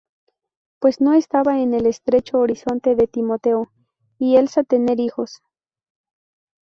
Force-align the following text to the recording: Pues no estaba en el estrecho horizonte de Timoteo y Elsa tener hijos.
Pues 0.79 0.99
no 0.99 1.13
estaba 1.13 1.59
en 1.59 1.75
el 1.75 1.85
estrecho 1.85 2.39
horizonte 2.39 2.95
de 2.95 3.05
Timoteo 3.05 3.71
y 4.17 4.35
Elsa 4.37 4.63
tener 4.63 4.99
hijos. 4.99 5.43